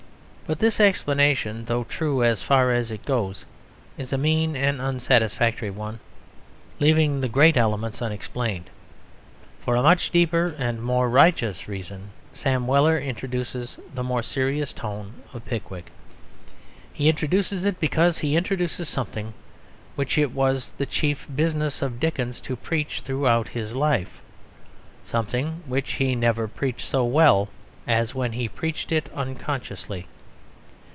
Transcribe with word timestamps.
But 0.51 0.59
this 0.59 0.81
explanation, 0.81 1.63
though 1.63 1.85
true 1.85 2.25
as 2.25 2.43
far 2.43 2.73
as 2.73 2.91
it 2.91 3.05
goes, 3.05 3.45
is 3.97 4.11
a 4.11 4.17
mean 4.17 4.53
and 4.57 4.81
unsatisfactory 4.81 5.69
one, 5.69 6.01
leaving 6.77 7.21
the 7.21 7.29
great 7.29 7.55
elements 7.55 8.01
unexplained. 8.01 8.69
For 9.61 9.77
a 9.77 9.81
much 9.81 10.09
deeper 10.11 10.53
and 10.57 10.83
more 10.83 11.09
righteous 11.09 11.69
reason 11.69 12.09
Sam 12.33 12.67
Weller 12.67 12.99
introduces 12.99 13.79
the 13.95 14.03
more 14.03 14.21
serious 14.21 14.73
tone 14.73 15.21
of 15.33 15.45
Pickwick. 15.45 15.89
He 16.91 17.07
introduces 17.07 17.63
it 17.63 17.79
because 17.79 18.17
he 18.17 18.35
introduces 18.35 18.89
something 18.89 19.33
which 19.95 20.17
it 20.17 20.31
was 20.33 20.71
the 20.71 20.85
chief 20.85 21.27
business 21.33 21.81
of 21.81 21.97
Dickens 21.97 22.41
to 22.41 22.57
preach 22.57 22.99
throughout 22.99 23.47
his 23.47 23.73
life 23.73 24.19
something 25.05 25.63
which 25.65 25.93
he 25.93 26.13
never 26.13 26.45
preached 26.49 26.87
so 26.89 27.05
well 27.05 27.47
as 27.87 28.13
when 28.13 28.33
he 28.33 28.49
preached 28.49 28.91
it 28.91 29.09
unconsciously. 29.15 30.07